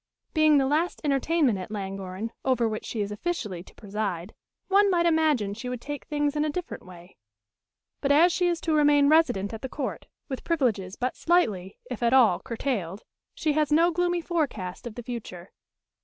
Being 0.33 0.57
the 0.57 0.65
last 0.65 0.99
entertainment 1.03 1.59
at 1.59 1.69
Llangorren 1.69 2.31
over 2.43 2.67
which 2.67 2.85
she 2.85 3.01
is 3.01 3.11
officially 3.11 3.61
to 3.61 3.75
preside, 3.75 4.33
one 4.67 4.89
might 4.89 5.05
imagine 5.05 5.53
she 5.53 5.69
would 5.69 5.79
take 5.79 6.05
things 6.05 6.35
in 6.35 6.43
a 6.43 6.49
different 6.49 6.83
way. 6.83 7.17
But 8.01 8.11
as 8.11 8.33
she 8.33 8.47
is 8.47 8.59
to 8.61 8.73
remain 8.73 9.09
resident 9.09 9.53
at 9.53 9.61
the 9.61 9.69
Court, 9.69 10.07
with 10.27 10.43
privileges 10.43 10.95
but 10.95 11.15
slightly, 11.15 11.77
if 11.91 12.01
at 12.01 12.13
all, 12.13 12.39
curtailed, 12.39 13.03
she 13.35 13.53
has 13.53 13.71
no 13.71 13.91
gloomy 13.91 14.21
forecast 14.21 14.87
of 14.87 14.95
the 14.95 15.03
future. 15.03 15.51